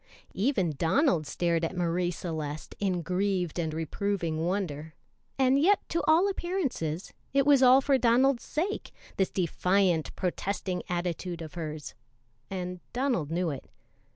Even 0.33 0.71
Donald 0.71 1.27
stared 1.27 1.63
at 1.63 1.77
Marie 1.77 2.09
Celeste 2.09 2.73
in 2.79 3.03
grieved 3.03 3.59
and 3.59 3.71
reproving 3.71 4.43
wonder, 4.43 4.95
and 5.37 5.59
yet 5.59 5.87
to 5.89 6.03
all 6.07 6.27
appearances 6.27 7.13
it 7.35 7.45
was 7.45 7.61
all 7.61 7.81
for 7.81 7.99
Donald's 7.99 8.41
sake, 8.43 8.91
this 9.17 9.29
defiant, 9.29 10.09
protesting 10.15 10.81
attitude 10.89 11.43
of 11.43 11.53
hers, 11.53 11.93
and 12.49 12.79
Donald 12.93 13.29
knew 13.29 13.51
it. 13.51 13.69